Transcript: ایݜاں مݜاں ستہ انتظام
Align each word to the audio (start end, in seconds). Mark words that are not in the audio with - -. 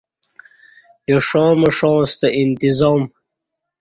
ایݜاں 1.09 1.51
مݜاں 1.61 1.99
ستہ 2.11 2.27
انتظام 2.39 3.01